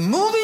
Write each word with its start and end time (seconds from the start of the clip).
Moving 0.00 0.39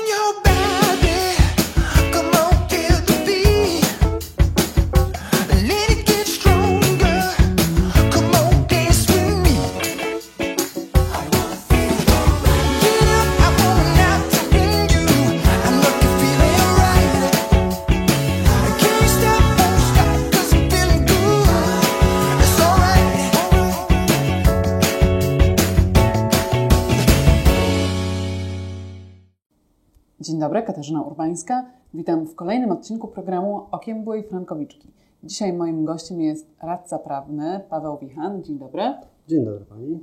dobry, 30.57 30.67
Katarzyna 30.67 31.03
Urbańska. 31.03 31.65
Witam 31.95 32.27
w 32.27 32.35
kolejnym 32.35 32.71
odcinku 32.73 33.09
programu 33.09 33.67
Okiem 33.71 34.05
byłej 34.05 34.23
Frankowiczki. 34.23 34.91
Dzisiaj 35.25 35.53
moim 35.53 35.85
gościem 35.85 36.21
jest 36.21 36.47
radca 36.63 36.99
prawny 36.99 37.61
Paweł 37.71 37.99
Wichan. 37.99 38.43
Dzień 38.43 38.59
dobry. 38.59 38.83
Dzień 39.29 39.45
dobry 39.45 39.65
Pani. 39.65 40.01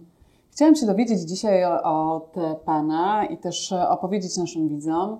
Chciałam 0.51 0.75
się 0.75 0.85
dowiedzieć 0.85 1.19
dzisiaj 1.21 1.65
o- 1.65 2.13
od 2.15 2.35
Pana 2.65 3.25
i 3.25 3.37
też 3.37 3.73
opowiedzieć 3.89 4.37
naszym 4.37 4.67
widzom, 4.69 5.19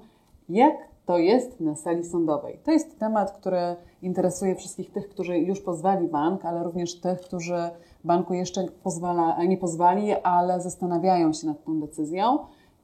jak 0.50 0.76
to 1.06 1.18
jest 1.18 1.60
na 1.60 1.76
sali 1.76 2.04
sądowej. 2.04 2.60
To 2.64 2.72
jest 2.72 3.00
temat, 3.00 3.32
który 3.32 3.76
interesuje 4.02 4.56
wszystkich 4.56 4.92
tych, 4.92 5.10
którzy 5.10 5.40
już 5.40 5.62
pozwali 5.62 6.08
bank, 6.08 6.46
ale 6.46 6.64
również 6.64 7.00
tych, 7.00 7.20
którzy 7.22 7.58
banku 8.04 8.34
jeszcze 8.34 8.66
pozwala, 8.84 9.44
nie 9.44 9.58
pozwali, 9.58 10.14
ale 10.24 10.62
zastanawiają 10.62 11.34
się 11.34 11.48
nad 11.48 11.64
tą 11.64 11.80
decyzją. 11.80 12.38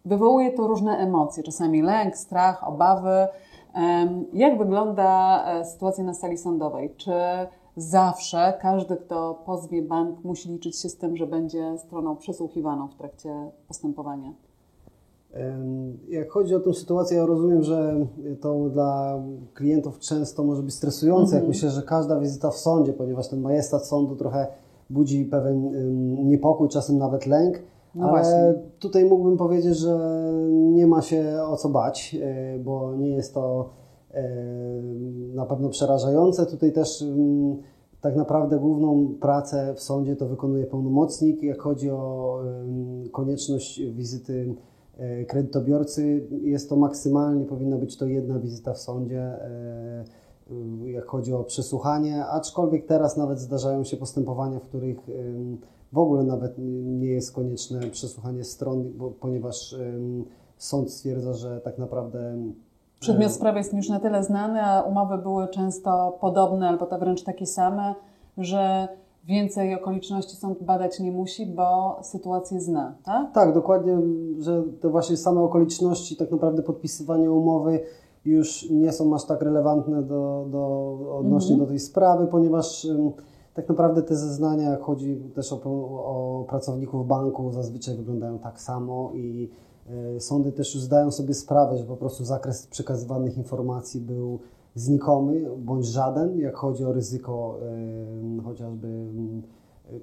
Wywołuje 0.10 0.52
to 0.52 0.68
różne 0.68 0.98
emocje, 0.98 1.44
czasami 1.44 1.82
lęk, 1.82 2.18
strach, 2.18 2.68
obawy. 2.68 3.28
Jak 4.34 4.58
wygląda 4.58 5.44
e, 5.46 5.66
sytuacja 5.66 6.04
na 6.04 6.14
sali 6.14 6.38
sądowej? 6.38 6.94
Czy 6.98 7.12
zawsze 7.78 8.54
każdy, 8.62 8.96
kto 8.96 9.44
pozwie 9.46 9.82
bank, 9.82 10.24
musi 10.24 10.50
liczyć 10.50 10.82
się 10.82 10.90
z 10.90 10.98
tym, 10.98 11.18
że 11.18 11.28
będzie 11.28 11.78
stroną 11.78 12.16
przesłuchiwaną 12.16 12.88
w 12.88 12.96
trakcie 12.96 13.52
postępowania? 13.68 14.34
Jak 16.10 16.30
chodzi 16.30 16.56
o 16.56 16.60
tę 16.60 16.74
sytuację, 16.74 17.18
ja 17.18 17.26
rozumiem, 17.26 17.64
że 17.64 18.06
to 18.42 18.70
dla 18.70 19.20
klientów 19.54 20.00
często 20.00 20.44
może 20.44 20.64
być 20.64 20.74
stresujące. 20.74 21.36
Jak 21.36 21.48
myślę, 21.48 21.70
że 21.70 21.82
każda 21.82 22.20
wizyta 22.20 22.52
w 22.52 22.58
sądzie, 22.58 22.94
ponieważ 22.94 23.28
ten 23.28 23.42
majestat 23.42 23.86
sądu 23.86 24.16
trochę 24.16 24.48
budzi 24.90 25.26
pewien 25.26 25.72
niepokój, 26.28 26.70
czasem 26.70 26.98
nawet 26.98 27.26
lęk. 27.26 27.60
No 27.96 28.04
ale 28.04 28.12
właśnie. 28.12 28.54
tutaj 28.80 29.06
mógłbym 29.06 29.38
powiedzieć, 29.38 29.78
że 29.78 30.00
nie 30.52 30.88
ma 30.88 31.02
się 31.02 31.40
o 31.48 31.58
co 31.58 31.70
bać, 31.70 32.16
e, 32.22 32.60
bo 32.60 32.96
nie 32.96 33.10
jest 33.10 33.34
to 33.34 33.70
e, 34.12 34.24
na 35.34 35.46
pewno 35.46 35.70
przerażające. 35.70 36.46
Tutaj 36.46 36.72
też 36.72 37.02
mm, 37.02 37.58
tak 38.02 38.16
naprawdę 38.16 38.60
główną 38.60 39.16
pracę 39.20 39.74
w 39.76 39.82
sądzie 39.82 40.16
to 40.16 40.28
wykonuje 40.28 40.66
pełnomocnik. 40.66 41.44
Jak 41.44 41.62
chodzi 41.62 41.92
o 41.92 42.40
em, 42.46 43.10
konieczność 43.12 43.82
wizyty 43.82 44.56
e, 44.98 45.26
kredytobiorcy, 45.26 46.28
jest 46.42 46.70
to 46.70 46.76
maksymalnie, 46.76 47.46
powinna 47.46 47.78
być 47.78 47.98
to 47.98 48.06
jedna 48.06 48.40
wizyta 48.40 48.74
w 48.74 48.80
sądzie, 48.80 49.22
e, 49.22 50.04
jak 50.86 51.06
chodzi 51.06 51.34
o 51.34 51.44
przesłuchanie, 51.44 52.26
aczkolwiek 52.26 52.86
teraz 52.86 53.18
nawet 53.18 53.40
zdarzają 53.40 53.84
się 53.84 53.98
postępowania, 53.98 54.60
w 54.60 54.64
których 54.64 54.98
w 55.94 55.98
ogóle 55.98 56.24
nawet 56.24 56.54
nie 56.86 57.08
jest 57.08 57.32
konieczne 57.32 57.80
przesłuchanie 57.80 58.44
stron, 58.44 58.92
bo, 58.98 59.12
ponieważ 59.12 59.76
sąd 60.58 60.92
stwierdza, 60.92 61.34
że 61.34 61.62
tak 61.62 61.78
naprawdę 61.78 62.38
Przedmiot 63.00 63.32
sprawy 63.32 63.58
jest 63.58 63.74
już 63.74 63.90
na 63.90 64.00
tyle 64.00 64.24
znany, 64.24 64.62
a 64.62 64.82
umowy 64.82 65.18
były 65.18 65.48
często 65.48 66.18
podobne 66.22 66.70
albo 66.70 66.86
to 66.86 67.00
wręcz 67.00 67.24
takie 67.24 67.46
same, 67.46 67.96
że 68.38 68.88
więcej 69.26 69.76
okoliczności 69.76 70.36
sąd 70.36 70.64
badać 70.64 71.00
nie 71.00 71.12
musi, 71.12 71.46
bo 71.46 72.00
sytuację 72.02 72.62
zna, 72.62 72.94
tak? 73.04 73.32
Tak, 73.34 73.54
dokładnie, 73.54 73.98
że 74.40 74.64
te 74.82 74.90
właśnie 74.90 75.18
same 75.18 75.42
okoliczności, 75.42 76.16
tak 76.16 76.32
naprawdę 76.32 76.64
podpisywania 76.64 77.32
umowy 77.32 77.80
już 78.26 78.70
nie 78.70 78.92
są 78.92 79.16
aż 79.16 79.26
tak 79.26 79.42
relevantne 79.42 80.04
do, 80.04 80.46
do, 80.52 80.98
odnośnie 81.20 81.58
do 81.58 81.66
tej 81.66 81.80
sprawy, 81.80 82.28
ponieważ 82.28 82.88
tak 83.54 83.70
naprawdę 83.70 84.04
te 84.04 84.16
zeznania, 84.16 84.70
jak 84.70 84.82
chodzi 84.82 85.16
też 85.36 85.54
o, 85.54 85.60
o 85.64 86.46
pracowników 86.50 87.08
banku, 87.08 87.52
zazwyczaj 87.52 87.96
wyglądają 87.96 88.40
tak 88.40 88.62
samo 88.62 89.12
i 89.14 89.50
y, 90.16 90.20
sądy 90.20 90.52
też 90.52 90.76
już 90.76 90.84
zdają 90.84 91.12
sobie 91.12 91.34
sprawę, 91.34 91.78
że 91.78 91.84
po 91.84 91.98
prostu 91.98 92.26
zakres 92.26 92.68
przekazywanych 92.68 93.38
informacji 93.38 94.02
był 94.02 94.40
znikomy 94.76 95.46
bądź 95.58 95.86
żaden, 95.86 96.40
jak 96.40 96.56
chodzi 96.56 96.86
o 96.86 96.94
ryzyko 96.94 97.60
chociażby 98.44 98.88
ym, 98.88 99.44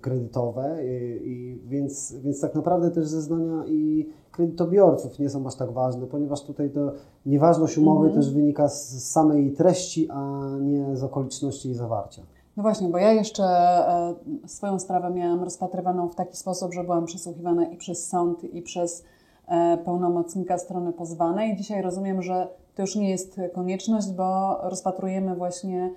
kredytowe 0.01 0.79
i, 0.85 1.61
więc, 1.67 2.15
więc 2.15 2.41
tak 2.41 2.55
naprawdę 2.55 2.91
też 2.91 3.09
zeznania 3.09 3.67
i 3.67 4.09
kredytobiorców 4.31 5.19
nie 5.19 5.31
są 5.31 5.47
aż 5.47 5.55
tak 5.55 5.73
ważne, 5.73 6.07
ponieważ 6.07 6.43
tutaj 6.43 6.71
to 6.71 6.93
nieważność 7.27 7.79
umowy 7.79 8.11
też 8.11 8.35
wynika 8.35 8.69
z 8.69 9.05
samej 9.05 9.53
treści, 9.53 10.09
a 10.11 10.51
nie 10.61 10.97
z 10.97 11.05
okoliczności 11.05 11.69
jej 11.69 11.77
zawarcia. 11.77 12.23
No 12.57 12.63
właśnie, 12.63 12.89
bo 12.89 12.99
ja 12.99 13.13
jeszcze 13.13 13.45
e, 13.45 14.15
swoją 14.47 14.79
sprawę 14.79 15.11
miałam 15.11 15.45
rozpatrywaną 15.45 16.09
w 16.09 16.15
taki 16.15 16.37
sposób, 16.37 16.75
że 16.75 16.85
byłam 16.85 17.05
przesłuchiwana 17.07 17.67
i 17.67 17.77
przez 17.77 18.09
sąd, 18.09 18.45
i 18.45 18.63
przez 18.63 19.05
e, 19.49 19.79
pełnomocnika 19.85 20.59
strony 20.59 20.93
pozwanej. 20.93 21.57
Dzisiaj 21.57 21.83
rozumiem, 21.83 22.23
że 22.23 22.49
to 22.75 22.83
już 22.83 22.97
nie 22.97 23.11
jest 23.11 23.41
konieczność, 23.55 24.11
bo 24.13 24.57
rozpatrujemy 24.63 25.35
właśnie 25.37 25.91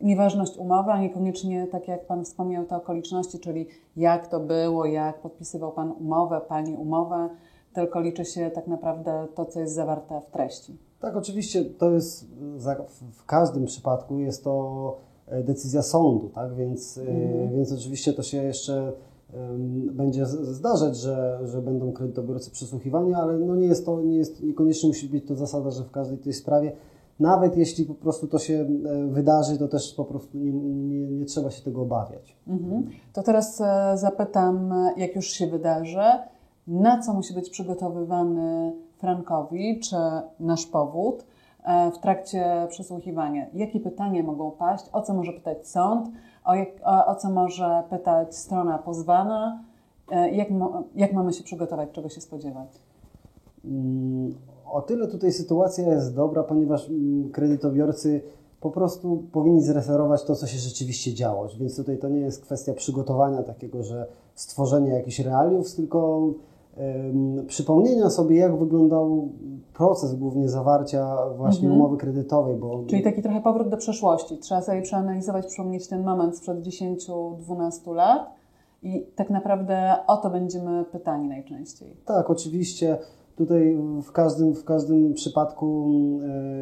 nieważność 0.00 0.56
umowy, 0.56 0.90
a 0.90 1.00
niekoniecznie, 1.00 1.66
tak 1.66 1.88
jak 1.88 2.06
Pan 2.06 2.24
wspomniał, 2.24 2.64
te 2.64 2.76
okoliczności, 2.76 3.38
czyli 3.38 3.66
jak 3.96 4.26
to 4.26 4.40
było, 4.40 4.84
jak 4.84 5.20
podpisywał 5.20 5.72
Pan 5.72 5.92
umowę, 6.00 6.40
Pani 6.48 6.74
umowę, 6.74 7.28
tylko 7.72 8.00
liczy 8.00 8.24
się 8.24 8.50
tak 8.50 8.66
naprawdę 8.66 9.26
to, 9.34 9.44
co 9.44 9.60
jest 9.60 9.74
zawarte 9.74 10.20
w 10.20 10.30
treści. 10.30 10.76
Tak, 11.00 11.16
oczywiście 11.16 11.64
to 11.64 11.90
jest 11.90 12.26
w- 13.12 13.26
każdym 13.26 13.64
przypadku 13.64 14.18
jest 14.18 14.44
to 14.44 14.96
decyzja 15.44 15.82
sądu, 15.82 16.28
tak? 16.28 16.54
Więc, 16.54 16.98
e, 16.98 17.48
więc 17.48 17.72
oczywiście 17.72 18.12
to 18.12 18.22
się 18.22 18.42
jeszcze 18.42 18.92
będzie 19.92 20.26
zdarzać, 20.26 20.96
że, 20.96 21.38
że 21.44 21.62
będą 21.62 21.92
kredytobiorcy 21.92 22.50
przesłuchiwani, 22.50 23.14
ale 23.14 23.38
no 23.38 23.56
nie 23.56 23.66
jest 23.66 23.86
to, 23.86 24.02
nie 24.02 24.16
jest, 24.16 24.42
niekoniecznie 24.42 24.88
musi 24.88 25.08
być 25.08 25.26
to 25.26 25.34
zasada, 25.34 25.70
że 25.70 25.84
w 25.84 25.90
każdej 25.90 26.18
tej 26.18 26.32
sprawie, 26.32 26.72
nawet 27.20 27.56
jeśli 27.56 27.84
po 27.84 27.94
prostu 27.94 28.26
to 28.26 28.38
się 28.38 28.54
e, 28.54 29.06
wydarzy, 29.06 29.58
to 29.58 29.68
też 29.68 29.94
po 29.94 30.04
prostu 30.04 30.38
nie, 30.38 30.52
nie, 30.52 31.06
nie 31.06 31.24
trzeba 31.24 31.50
się 31.50 31.62
tego 31.62 31.82
obawiać. 31.82 32.36
Mhm. 32.48 32.86
To 33.12 33.22
teraz 33.22 33.60
e, 33.60 33.92
zapytam, 33.94 34.72
e, 34.72 34.92
jak 34.96 35.16
już 35.16 35.26
się 35.26 35.46
wydarzy, 35.46 36.04
na 36.66 37.02
co 37.02 37.14
musi 37.14 37.34
być 37.34 37.50
przygotowywany 37.50 38.72
Frankowi, 38.98 39.80
czy 39.80 39.96
nasz 40.40 40.66
powód 40.66 41.22
e, 41.22 41.35
w 41.94 41.98
trakcie 41.98 42.66
przesłuchiwania? 42.68 43.46
Jakie 43.54 43.80
pytania 43.80 44.22
mogą 44.22 44.50
paść? 44.50 44.84
O 44.92 45.02
co 45.02 45.14
może 45.14 45.32
pytać 45.32 45.68
sąd? 45.68 46.08
O, 46.44 46.54
jak, 46.54 46.68
o, 46.84 47.06
o 47.06 47.14
co 47.14 47.30
może 47.30 47.82
pytać 47.90 48.36
strona 48.36 48.78
pozwana? 48.78 49.64
E, 50.10 50.30
Jak, 50.30 50.48
jak 50.94 51.12
mamy 51.12 51.32
się 51.32 51.44
przygotować? 51.44 51.88
Czego 51.92 52.08
się 52.08 52.20
spodziewać? 52.20 52.68
Mm, 53.64 54.34
O 54.72 54.82
tyle 54.82 55.08
tutaj 55.08 55.32
sytuacja 55.32 55.88
jest 55.88 56.14
dobra, 56.14 56.42
ponieważ 56.42 56.88
mm, 56.88 57.30
kredytobiorcy 57.32 58.22
po 58.60 58.70
prostu 58.70 59.22
powinni 59.32 59.62
zreferować 59.62 60.24
to, 60.24 60.34
co 60.36 60.46
się 60.46 60.58
rzeczywiście 60.58 61.14
działo. 61.14 61.48
Więc 61.60 61.76
tutaj 61.76 61.98
to 61.98 62.08
nie 62.08 62.20
jest 62.20 62.42
kwestia 62.42 62.74
przygotowania 62.74 63.42
takiego, 63.42 63.82
że 63.82 64.06
stworzenia 64.34 64.94
jakichś 64.94 65.20
realiów, 65.20 65.74
tylko 65.74 66.20
przypomnienia 67.46 68.10
sobie, 68.10 68.36
jak 68.36 68.58
wyglądał 68.58 69.28
proces 69.74 70.14
głównie 70.14 70.48
zawarcia 70.48 71.16
właśnie 71.36 71.70
umowy 71.70 71.96
kredytowej, 71.96 72.56
bo 72.56 72.84
Czyli 72.86 73.02
taki 73.02 73.22
trochę 73.22 73.40
powrót 73.40 73.68
do 73.68 73.76
przeszłości. 73.76 74.38
Trzeba 74.38 74.62
sobie 74.62 74.82
przeanalizować, 74.82 75.46
przypomnieć 75.46 75.88
ten 75.88 76.04
moment 76.04 76.36
sprzed 76.36 76.58
10-12 76.58 77.94
lat 77.94 78.34
i 78.82 79.06
tak 79.16 79.30
naprawdę 79.30 79.94
o 80.06 80.16
to 80.16 80.30
będziemy 80.30 80.84
pytani 80.84 81.28
najczęściej. 81.28 81.96
Tak, 82.04 82.30
oczywiście. 82.30 82.98
Tutaj 83.36 83.78
w 84.02 84.12
każdym, 84.12 84.54
w 84.54 84.64
każdym 84.64 85.14
przypadku 85.14 85.90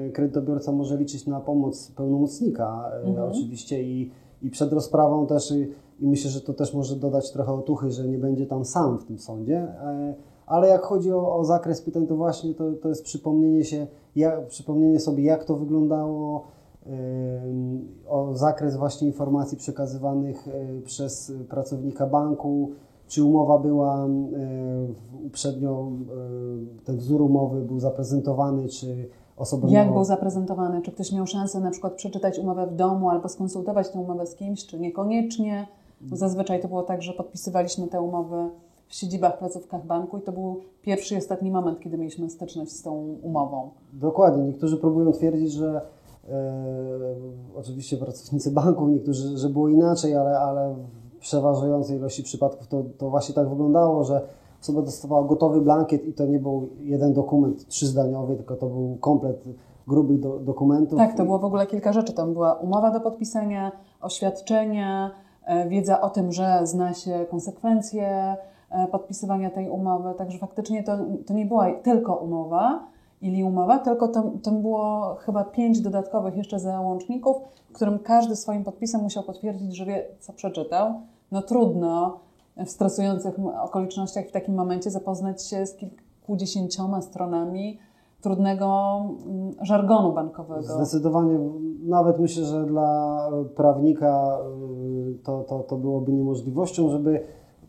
e, 0.06 0.10
kredytobiorca 0.10 0.72
może 0.72 0.96
liczyć 0.96 1.26
na 1.26 1.40
pomoc 1.40 1.90
pełnomocnika, 1.90 2.90
e, 3.16 3.24
oczywiście, 3.24 3.82
i, 3.82 4.10
i 4.42 4.50
przed 4.50 4.72
rozprawą 4.72 5.26
też, 5.26 5.54
i, 6.00 6.08
myślę, 6.08 6.30
że 6.30 6.40
to 6.40 6.54
też 6.54 6.74
może 6.74 6.96
dodać 6.96 7.32
trochę 7.32 7.52
otuchy, 7.52 7.90
że 7.90 8.08
nie 8.08 8.18
będzie 8.18 8.46
tam 8.46 8.64
sam 8.64 8.98
w 8.98 9.04
tym 9.04 9.18
sądzie. 9.18 9.56
E, 9.56 10.14
ale 10.46 10.68
jak 10.68 10.82
chodzi 10.82 11.12
o, 11.12 11.36
o 11.36 11.44
zakres 11.44 11.82
pytań, 11.82 12.06
to 12.06 12.16
właśnie 12.16 12.54
to, 12.54 12.72
to 12.72 12.88
jest 12.88 13.04
przypomnienie 13.04 13.64
się, 13.64 13.86
jak, 14.16 14.46
przypomnienie 14.46 15.00
sobie, 15.00 15.24
jak 15.24 15.44
to 15.44 15.56
wyglądało, 15.56 16.54
o 18.08 18.34
zakres 18.34 18.76
właśnie 18.76 19.08
informacji 19.08 19.58
przekazywanych 19.58 20.48
e, 20.48 20.82
przez 20.82 21.32
pracownika 21.48 22.06
banku, 22.06 22.70
czy 23.08 23.24
umowa 23.24 23.58
była 23.58 24.08
uprzednio, 25.26 25.88
e, 26.80 26.84
ten 26.84 26.96
wzór 26.96 27.22
umowy 27.22 27.60
był 27.60 27.80
zaprezentowany, 27.80 28.68
czy 28.68 29.08
osoba 29.36 29.68
Jak 29.68 29.86
miała... 29.86 29.96
był 29.96 30.04
zaprezentowany? 30.04 30.82
Czy 30.82 30.92
ktoś 30.92 31.12
miał 31.12 31.26
szansę 31.26 31.60
na 31.60 31.70
przykład 31.70 31.92
przeczytać 31.92 32.38
umowę 32.38 32.66
w 32.66 32.74
domu 32.74 33.10
albo 33.10 33.28
skonsultować 33.28 33.90
tę 33.90 33.98
umowę 33.98 34.26
z 34.26 34.34
kimś, 34.34 34.66
czy 34.66 34.80
niekoniecznie? 34.80 35.66
Zazwyczaj 36.12 36.62
to 36.62 36.68
było 36.68 36.82
tak, 36.82 37.02
że 37.02 37.12
podpisywaliśmy 37.12 37.86
te 37.86 38.00
umowy 38.00 38.50
w 38.88 38.94
siedzibach, 38.94 39.38
placówkach 39.38 39.86
banku 39.86 40.18
i 40.18 40.22
to 40.22 40.32
był 40.32 40.60
pierwszy 40.82 41.14
i 41.14 41.18
ostatni 41.18 41.50
moment, 41.50 41.80
kiedy 41.80 41.98
mieliśmy 41.98 42.30
styczność 42.30 42.72
z 42.72 42.82
tą 42.82 43.16
umową. 43.22 43.70
Dokładnie. 43.92 44.44
Niektórzy 44.44 44.76
próbują 44.76 45.12
twierdzić, 45.12 45.52
że 45.52 45.80
e, 46.28 46.32
oczywiście 47.56 47.96
pracownicy 47.96 48.50
banków, 48.50 48.88
niektórzy, 48.88 49.38
że 49.38 49.48
było 49.48 49.68
inaczej, 49.68 50.16
ale, 50.16 50.38
ale 50.38 50.74
w 50.74 51.18
przeważającej 51.18 51.96
ilości 51.96 52.22
przypadków 52.22 52.68
to, 52.68 52.82
to 52.98 53.10
właśnie 53.10 53.34
tak 53.34 53.48
wyglądało, 53.48 54.04
że 54.04 54.20
osoba 54.62 54.82
dostawała 54.82 55.24
gotowy 55.28 55.60
blankiet 55.60 56.06
i 56.06 56.12
to 56.12 56.26
nie 56.26 56.38
był 56.38 56.68
jeden 56.80 57.12
dokument 57.12 57.68
trzyzdaniowy, 57.68 58.36
tylko 58.36 58.56
to 58.56 58.66
był 58.66 58.96
komplet 59.00 59.44
grubych 59.86 60.20
do, 60.20 60.38
dokumentów. 60.38 60.98
Tak, 60.98 61.16
to 61.16 61.24
było 61.24 61.38
w 61.38 61.44
ogóle 61.44 61.66
kilka 61.66 61.92
rzeczy. 61.92 62.12
Tam 62.12 62.32
była 62.32 62.54
umowa 62.54 62.90
do 62.90 63.00
podpisania, 63.00 63.72
oświadczenie, 64.00 64.86
e, 64.86 65.23
wiedza 65.68 66.00
o 66.00 66.10
tym, 66.10 66.32
że 66.32 66.60
zna 66.62 66.94
się 66.94 67.26
konsekwencje 67.30 68.36
e, 68.70 68.86
podpisywania 68.86 69.50
tej 69.50 69.68
umowy. 69.68 70.14
Także 70.18 70.38
faktycznie 70.38 70.82
to, 70.82 70.98
to 71.26 71.34
nie 71.34 71.46
była 71.46 71.72
tylko 71.72 72.14
umowa 72.14 72.84
ili 73.22 73.44
umowa, 73.44 73.78
tylko 73.78 74.08
tam, 74.08 74.38
tam 74.38 74.62
było 74.62 75.14
chyba 75.14 75.44
pięć 75.44 75.80
dodatkowych 75.80 76.36
jeszcze 76.36 76.60
załączników, 76.60 77.36
w 77.70 77.72
którym 77.72 77.98
każdy 77.98 78.36
swoim 78.36 78.64
podpisem 78.64 79.00
musiał 79.00 79.22
potwierdzić, 79.22 79.76
że 79.76 79.84
wie, 79.84 80.06
co 80.20 80.32
przeczytał. 80.32 80.94
No 81.32 81.42
trudno 81.42 82.18
w 82.56 82.70
stresujących 82.70 83.34
okolicznościach 83.62 84.26
w 84.26 84.32
takim 84.32 84.54
momencie 84.54 84.90
zapoznać 84.90 85.46
się 85.46 85.66
z 85.66 85.76
kilkudziesięcioma 85.76 87.02
stronami 87.02 87.78
trudnego 88.24 88.96
mm, 89.26 89.52
żargonu 89.62 90.12
bankowego. 90.12 90.62
Zdecydowanie, 90.62 91.38
nawet 91.82 92.18
myślę, 92.18 92.44
że 92.44 92.66
dla 92.66 93.18
prawnika 93.56 94.38
y, 95.10 95.18
to, 95.22 95.44
to, 95.48 95.58
to 95.58 95.76
byłoby 95.76 96.12
niemożliwością, 96.12 96.90
żeby 96.90 97.20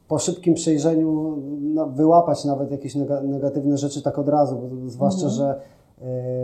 po 0.08 0.20
szybkim 0.20 0.54
przejrzeniu 0.54 1.38
no, 1.62 1.88
wyłapać 1.88 2.46
nawet 2.46 2.72
jakieś 2.72 2.96
nega- 2.96 3.24
negatywne 3.24 3.78
rzeczy 3.78 4.02
tak 4.02 4.20
od 4.20 4.30
razu, 4.30 4.58
bo 4.58 4.90
zwłaszcza, 4.90 5.30
że 5.30 5.60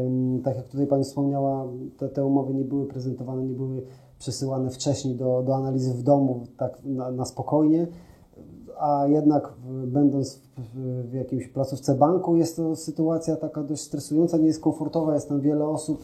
ym, 0.05 0.41
tak 0.43 0.55
jak 0.55 0.67
tutaj 0.67 0.87
Pani 0.87 1.03
wspomniała, 1.03 1.67
te, 1.97 2.09
te 2.09 2.25
umowy 2.25 2.53
nie 2.53 2.65
były 2.65 2.85
prezentowane, 2.85 3.43
nie 3.43 3.55
były 3.55 3.81
przesyłane 4.19 4.69
wcześniej 4.69 5.15
do, 5.15 5.43
do 5.43 5.55
analizy 5.55 5.93
w 5.93 6.03
domu 6.03 6.43
tak 6.57 6.81
na, 6.85 7.11
na 7.11 7.25
spokojnie, 7.25 7.87
a 8.79 9.07
jednak 9.07 9.53
będąc 9.87 10.41
w, 10.57 11.09
w, 11.09 11.13
jakiejś 11.13 11.47
placówce 11.47 11.95
banku 11.95 12.35
jest 12.35 12.55
to 12.55 12.75
sytuacja 12.75 13.35
taka 13.35 13.63
dość 13.63 13.81
stresująca, 13.81 14.37
nie 14.37 14.47
jest 14.47 14.61
komfortowa, 14.61 15.13
jest 15.13 15.29
tam 15.29 15.41
wiele 15.41 15.67
osób, 15.67 16.01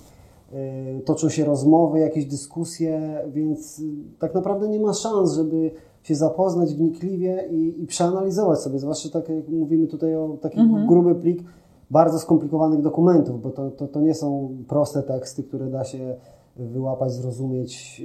y, 0.97 1.01
toczą 1.05 1.29
się 1.29 1.45
rozmowy, 1.45 1.99
jakieś 1.99 2.25
dyskusje, 2.25 3.21
więc 3.27 3.79
y, 3.79 3.83
tak 4.19 4.33
naprawdę 4.33 4.69
nie 4.69 4.79
ma 4.79 4.93
szans, 4.93 5.33
żeby 5.33 5.71
się 6.03 6.15
zapoznać 6.15 6.73
wnikliwie 6.73 7.47
i, 7.51 7.83
i 7.83 7.87
przeanalizować 7.87 8.59
sobie, 8.59 8.79
zwłaszcza 8.79 9.09
tak 9.09 9.29
jak 9.29 9.47
mówimy 9.47 9.87
tutaj 9.87 10.15
o 10.15 10.37
taki 10.41 10.59
gruby 10.87 11.15
plik 11.15 11.43
bardzo 11.91 12.19
skomplikowanych 12.19 12.81
dokumentów, 12.81 13.41
bo 13.41 13.49
to, 13.49 13.71
to, 13.71 13.87
to 13.87 14.01
nie 14.01 14.13
są 14.13 14.57
proste 14.67 15.03
teksty, 15.03 15.43
które 15.43 15.67
da 15.67 15.83
się 15.83 16.15
wyłapać, 16.55 17.11
zrozumieć 17.11 18.03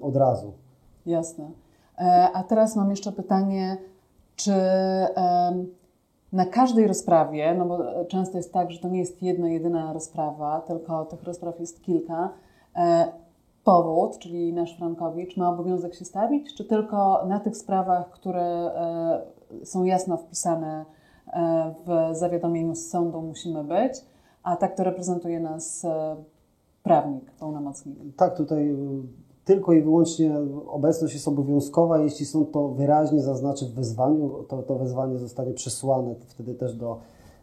od 0.00 0.16
razu. 0.16 0.52
Jasne. 1.06 1.50
E, 1.98 2.28
A 2.34 2.42
teraz 2.42 2.76
mam 2.76 2.90
jeszcze 2.90 3.12
pytanie, 3.12 3.76
czy 4.44 4.52
na 6.32 6.46
każdej 6.46 6.86
rozprawie, 6.86 7.54
no 7.54 7.66
bo 7.66 8.00
e, 8.00 8.06
często 8.06 8.36
jest 8.36 8.52
tak, 8.52 8.70
że 8.70 8.78
to 8.78 8.88
nie 8.88 8.98
jest 8.98 9.22
jedna, 9.22 9.48
jedyna 9.48 9.92
rozprawa, 9.92 10.60
tylko 10.60 11.04
tych 11.04 11.22
rozpraw 11.22 11.60
jest 11.60 11.82
kilka, 11.82 12.32
e, 12.76 13.12
powód, 13.64 14.18
czyli 14.18 14.52
nasz 14.52 14.76
Frankowicz, 14.76 15.36
ma 15.36 15.48
obowiązek 15.48 15.94
się 15.94 16.04
stawić, 16.04 16.54
czy 16.54 16.64
tylko 16.64 17.26
na 17.26 17.40
tych 17.40 17.56
sprawach, 17.56 18.10
które 18.10 18.42
e, 18.42 19.66
są 19.66 19.84
jasno 19.84 20.16
wpisane 20.16 20.84
w 21.86 22.16
zawiadomieniu 22.16 22.74
z 22.74 22.90
sądu 22.90 23.22
musimy 23.22 23.64
być, 23.64 23.92
a 24.42 24.56
tak 24.56 24.76
to 24.76 24.84
reprezentuje 24.84 25.40
nas 25.40 25.86
prawnik, 26.82 27.30
pełnomocnik. 27.30 27.98
Tak, 28.16 28.36
tutaj 28.36 28.76
tylko 29.44 29.72
i 29.72 29.82
wyłącznie 29.82 30.36
obecność 30.66 31.14
jest 31.14 31.28
obowiązkowa, 31.28 31.98
jeśli 31.98 32.26
sąd 32.26 32.52
to 32.52 32.68
wyraźnie 32.68 33.22
zaznaczy 33.22 33.66
w 33.66 33.74
wezwaniu, 33.74 34.30
to, 34.48 34.62
to 34.62 34.78
wezwanie 34.78 35.18
zostanie 35.18 35.52
przesłane 35.52 36.14
wtedy 36.26 36.54
też 36.54 36.74
do, 36.74 36.98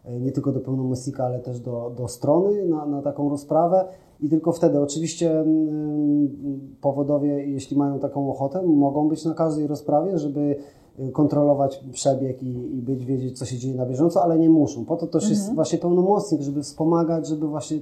y, 0.08 0.20
nie 0.20 0.32
tylko 0.32 0.52
do 0.52 0.60
pełnomocnika, 0.60 1.24
ale 1.24 1.38
też 1.38 1.60
do, 1.60 1.92
do 1.96 2.08
strony 2.08 2.64
na, 2.64 2.86
na 2.86 3.02
taką 3.02 3.28
rozprawę 3.30 3.84
i 4.20 4.28
tylko 4.28 4.52
wtedy. 4.52 4.80
Oczywiście 4.80 5.40
ym, 5.40 6.76
powodowie, 6.80 7.46
jeśli 7.46 7.76
mają 7.76 7.98
taką 7.98 8.30
ochotę, 8.30 8.62
mogą 8.62 9.08
być 9.08 9.24
na 9.24 9.34
każdej 9.34 9.66
rozprawie, 9.66 10.18
żeby 10.18 10.56
y, 11.00 11.10
kontrolować 11.12 11.84
przebieg 11.92 12.42
i, 12.42 12.76
i 12.76 12.82
być, 12.82 13.04
wiedzieć, 13.04 13.38
co 13.38 13.44
się 13.44 13.58
dzieje 13.58 13.74
na 13.74 13.86
bieżąco, 13.86 14.22
ale 14.22 14.38
nie 14.38 14.50
muszą. 14.50 14.84
Po 14.84 14.96
to 14.96 15.06
też 15.06 15.30
jest 15.30 15.54
właśnie 15.54 15.78
pełnomocnik, 15.78 16.40
żeby 16.40 16.62
wspomagać, 16.62 17.28
żeby 17.28 17.48
właśnie 17.48 17.80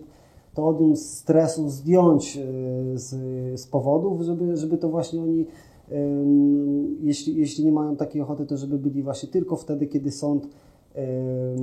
to 0.58 0.96
stresu 0.96 1.68
zdjąć 1.68 2.36
y, 2.36 2.98
z, 2.98 3.10
z 3.60 3.66
powodów, 3.66 4.22
żeby, 4.22 4.56
żeby 4.56 4.78
to 4.78 4.88
właśnie 4.88 5.22
oni, 5.22 5.46
jeśli, 7.00 7.36
jeśli 7.36 7.64
nie 7.64 7.72
mają 7.72 7.96
takiej 7.96 8.22
ochoty, 8.22 8.46
to 8.46 8.56
żeby 8.56 8.78
byli 8.78 9.02
właśnie 9.02 9.28
tylko 9.28 9.56
wtedy, 9.56 9.86
kiedy 9.86 10.10
sąd 10.10 10.48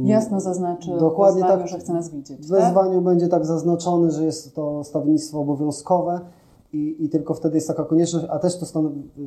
Jasno 0.04 0.40
zaznaczy 0.40 0.92
Dokładnie 1.00 1.42
w 1.42 1.46
wezwaniu, 1.46 1.62
tak. 1.62 1.72
że 1.72 1.80
chce 1.80 1.94
nas 1.94 2.10
widzieć. 2.10 2.38
w 2.38 2.50
tak? 2.50 2.60
wezwaniu 2.60 3.02
będzie 3.02 3.28
tak 3.28 3.46
zaznaczone, 3.46 4.12
że 4.12 4.26
jest 4.26 4.56
to 4.56 4.84
stawiennictwo 4.84 5.40
obowiązkowe 5.40 6.20
i, 6.74 6.96
i 7.00 7.10
tylko 7.10 7.34
wtedy 7.34 7.58
jest 7.58 7.68
taka 7.68 7.84
konieczność, 7.84 8.26
a 8.30 8.40
też 8.40 8.58
to 8.58 8.66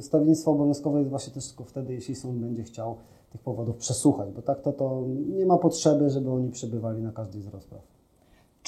stawiennictwo 0.01 0.51
obowiązkowe 0.51 0.99
jest 0.99 1.11
właśnie 1.11 1.33
też 1.33 1.49
tylko 1.49 1.65
wtedy, 1.65 1.93
jeśli 1.93 2.15
sąd 2.15 2.39
będzie 2.39 2.63
chciał 2.63 2.95
tych 3.33 3.41
powodów 3.41 3.77
przesłuchać, 3.77 4.33
bo 4.33 4.43
tak 4.43 4.61
to, 4.61 4.73
to 4.73 5.03
nie 5.37 5.47
ma 5.47 5.59
potrzeby, 5.59 6.11
żeby 6.11 6.31
oni 6.31 6.51
przebywali 6.51 7.03
na 7.03 7.13
każdej 7.13 7.43
z 7.43 7.47
rozpraw. 7.47 7.98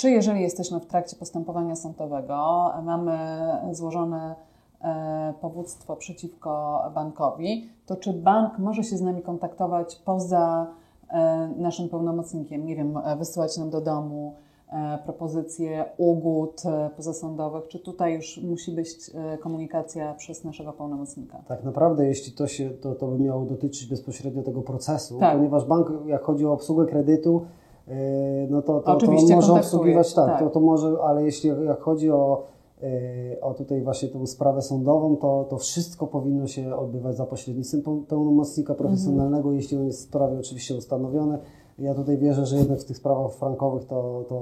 Czy 0.00 0.11
jeżeli 0.11 0.43
jesteśmy 0.43 0.81
w 0.81 0.87
trakcie 0.87 1.17
postępowania 1.17 1.76
sądowego, 1.76 2.70
mamy 2.82 3.19
złożone 3.73 4.35
e, 4.81 5.35
powództwo 5.41 5.97
przeciwko 5.97 6.82
bankowi, 6.94 7.70
to 7.87 7.97
czy 7.97 8.12
bank 8.12 8.58
może 8.58 8.85
się 8.85 8.97
z 8.97 9.00
nami 9.00 9.23
kontaktować 9.23 9.97
poza 10.05 10.67
e, 11.11 11.49
naszym 11.56 11.88
pełnomocnikiem? 11.88 12.67
Nie 12.67 12.76
wiem, 12.76 12.99
wysyłać 13.19 13.58
nam 13.58 13.70
do 13.70 13.81
domu 13.81 14.35
e, 14.69 14.99
propozycje 15.05 15.85
ugód 15.97 16.62
pozasądowych, 16.96 17.69
czy 17.69 17.79
tutaj 17.79 18.15
już 18.15 18.41
musi 18.43 18.72
być 18.72 18.89
komunikacja 19.41 20.15
przez 20.15 20.44
naszego 20.44 20.72
pełnomocnika? 20.72 21.43
Tak 21.48 21.65
naprawdę, 21.65 22.06
jeśli 22.06 22.32
to, 22.32 22.46
się, 22.46 22.70
to, 22.70 22.94
to 22.94 23.06
by 23.06 23.19
miało 23.19 23.44
dotyczyć 23.44 23.86
bezpośrednio 23.86 24.43
tego 24.43 24.63
procesu, 24.63 25.19
Tak. 25.19 25.36
ponieważ 25.36 25.65
bank, 25.65 25.93
jak 26.06 26.22
chodzi 26.22 26.46
o 26.46 26.53
obsługę 26.53 26.86
kredytu, 26.86 27.46
no 28.51 28.63
to, 28.63 28.73
to, 28.73 28.81
to 28.81 28.93
Oczywiście 28.97 29.35
może 29.35 29.47
kontaktuje, 29.47 29.61
obsługiwać, 29.81 30.15
tak, 30.15 30.27
tak. 30.27 30.39
To, 30.41 30.51
to 30.51 30.61
może, 30.61 30.97
ale 31.03 31.25
jeśli 31.25 31.51
jak 31.67 31.81
chodzi 31.81 32.11
o, 32.11 32.43
yy, 32.82 32.89
o 33.41 33.55
tutaj 33.55 33.82
właśnie 33.82 34.09
tą 34.09 34.27
sprawę 34.27 34.63
sądową, 34.63 35.17
to, 35.17 35.47
to 35.51 35.59
wszystko 35.59 36.06
powinno 36.06 36.47
się 36.47 36.77
odbywać 36.77 37.17
za 37.17 37.27
pośrednictwem 37.27 37.82
pe- 37.82 38.05
pełnomocnika 38.06 38.75
profesjonalnego, 38.75 39.37
Mhm. 39.49 39.56
jeśli 39.56 39.77
on 39.77 39.85
jest 39.85 39.99
w 39.99 40.03
sprawie 40.03 40.39
oczywiście 40.39 40.75
ustanowiony. 40.75 41.39
Ja 41.79 41.94
tutaj 41.94 42.19
wierzę, 42.19 42.47
że 42.47 42.56
jednak 42.56 42.79
w 42.81 42.85
tych 42.85 42.97
sprawach 42.97 43.32
frankowych 43.32 43.85
to, 43.85 44.25
to 44.29 44.41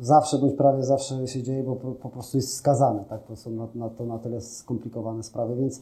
zawsze 0.00 0.38
bądź 0.38 0.54
prawie 0.54 0.82
zawsze 0.82 1.26
się 1.26 1.42
dzieje, 1.42 1.62
bo 1.62 1.76
po, 1.76 1.90
po 1.92 2.08
prostu 2.08 2.36
jest 2.36 2.54
skazane, 2.54 3.04
tak? 3.08 3.22
To 3.24 3.36
są 3.36 3.50
na, 3.50 3.68
na, 3.74 3.88
to 3.88 4.06
na 4.06 4.18
tyle 4.18 4.40
skomplikowane 4.40 5.22
sprawy, 5.22 5.56
więc 5.56 5.80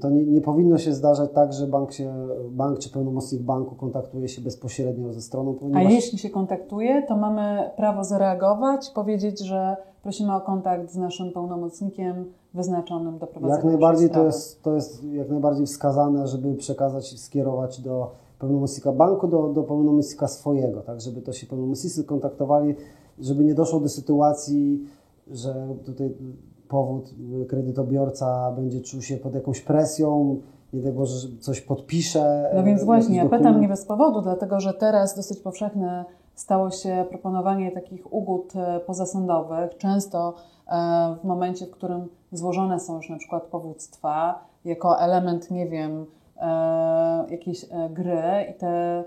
to 0.00 0.10
nie, 0.10 0.24
nie 0.24 0.40
powinno 0.40 0.78
się 0.78 0.92
zdarzać 0.92 1.30
tak, 1.34 1.52
że 1.52 1.66
bank, 1.66 1.92
się, 1.92 2.14
bank 2.50 2.78
czy 2.78 2.90
pełnomocnik 2.90 3.42
banku 3.42 3.74
kontaktuje 3.74 4.28
się 4.28 4.42
bezpośrednio 4.42 5.12
ze 5.12 5.20
stroną, 5.20 5.54
A 5.56 5.60
ponieważ 5.60 5.92
jeśli 5.92 6.18
się 6.18 6.30
kontaktuje, 6.30 7.02
to 7.08 7.16
mamy 7.16 7.70
prawo 7.76 8.04
zareagować, 8.04 8.90
powiedzieć, 8.90 9.40
że 9.40 9.76
prosimy 10.02 10.34
o 10.34 10.40
kontakt 10.40 10.92
z 10.92 10.96
naszym 10.96 11.32
pełnomocnikiem 11.32 12.24
wyznaczonym 12.54 13.18
do 13.18 13.26
prowadzenia 13.26 13.56
jak 13.56 13.64
najbardziej 13.64 14.10
to 14.10 14.24
jest, 14.24 14.62
to 14.62 14.74
jest 14.74 15.04
jak 15.04 15.28
najbardziej 15.28 15.66
wskazane, 15.66 16.26
żeby 16.26 16.54
przekazać, 16.54 17.20
skierować 17.20 17.80
do 17.80 18.10
pełnomocnika 18.38 18.92
banku, 18.92 19.28
do, 19.28 19.48
do 19.48 19.62
pełnomocnika 19.62 20.28
swojego, 20.28 20.80
tak, 20.80 21.00
żeby 21.00 21.22
to 21.22 21.32
się 21.32 21.46
pełnomocnicy 21.46 22.04
kontaktowali, 22.04 22.74
żeby 23.18 23.44
nie 23.44 23.54
doszło 23.54 23.80
do 23.80 23.88
sytuacji, 23.88 24.86
że 25.30 25.76
tutaj 25.84 26.14
powód 26.72 27.14
y, 27.42 27.46
kredytobiorca 27.46 28.52
będzie 28.56 28.80
czuł 28.80 29.02
się 29.02 29.16
pod 29.16 29.34
jakąś 29.34 29.60
presją, 29.60 30.36
nie 30.72 30.82
daj 30.82 30.92
Boże, 30.92 31.16
że 31.16 31.28
coś 31.40 31.60
podpisze. 31.60 32.50
No 32.54 32.62
więc 32.62 32.82
e, 32.82 32.84
właśnie, 32.84 33.16
ja 33.16 33.28
pytam 33.28 33.60
nie 33.60 33.68
bez 33.68 33.84
powodu, 33.86 34.20
dlatego 34.20 34.60
że 34.60 34.74
teraz 34.74 35.16
dosyć 35.16 35.40
powszechne 35.40 36.04
stało 36.34 36.70
się 36.70 37.04
proponowanie 37.08 37.70
takich 37.70 38.12
ugód 38.12 38.52
e, 38.56 38.80
pozasądowych, 38.80 39.76
często 39.78 40.34
e, 40.68 41.16
w 41.22 41.24
momencie, 41.24 41.66
w 41.66 41.70
którym 41.70 42.08
złożone 42.32 42.80
są 42.80 42.96
już 42.96 43.10
na 43.10 43.16
przykład 43.16 43.42
powództwa, 43.42 44.44
jako 44.64 45.00
element, 45.00 45.50
nie 45.50 45.66
wiem, 45.66 46.06
jakiejś 47.30 47.66
gry 47.90 48.22
i 48.50 48.54
te 48.54 49.04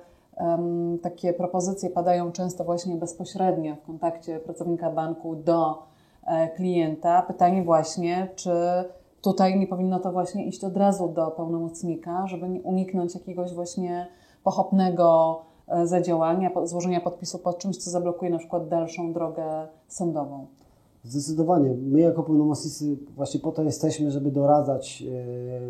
takie 1.01 1.33
propozycje 1.33 1.89
padają 1.89 2.31
często 2.31 2.63
właśnie 2.63 2.95
bezpośrednio 2.95 3.75
w 3.75 3.81
kontakcie 3.81 4.39
pracownika 4.39 4.91
banku 4.91 5.35
do 5.35 5.83
klienta. 6.55 7.21
Pytanie 7.21 7.63
właśnie, 7.63 8.27
czy 8.35 8.51
tutaj 9.21 9.59
nie 9.59 9.67
powinno 9.67 9.99
to 9.99 10.11
właśnie 10.11 10.45
iść 10.45 10.63
od 10.63 10.77
razu 10.77 11.07
do 11.07 11.31
pełnomocnika, 11.31 12.27
żeby 12.27 12.45
uniknąć 12.45 13.15
jakiegoś 13.15 13.53
właśnie 13.53 14.07
pochopnego 14.43 15.41
e, 15.67 15.87
zadziałania, 15.87 16.51
złożenia 16.63 17.01
podpisu 17.01 17.39
pod 17.39 17.57
czymś, 17.57 17.77
co 17.77 17.89
zablokuje 17.89 18.31
na 18.31 18.37
przykład 18.37 18.67
dalszą 18.67 19.13
drogę 19.13 19.67
sądową. 19.87 20.47
Zdecydowanie. 21.03 21.69
My 21.69 21.99
jako 21.99 22.23
pełnomocnicy 22.23 22.97
właśnie 23.15 23.39
po 23.39 23.51
to 23.51 23.63
jesteśmy, 23.63 24.11
żeby 24.11 24.31
doradzać 24.31 25.03